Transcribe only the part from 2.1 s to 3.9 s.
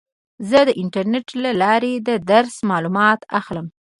درس معلومات اخلم.